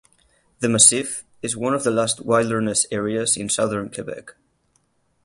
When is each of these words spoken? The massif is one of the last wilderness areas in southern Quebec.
The 0.61 0.67
massif 0.67 1.23
is 1.43 1.55
one 1.55 1.75
of 1.75 1.83
the 1.83 1.91
last 1.91 2.21
wilderness 2.25 2.87
areas 2.89 3.37
in 3.37 3.49
southern 3.49 3.91
Quebec. 3.91 4.33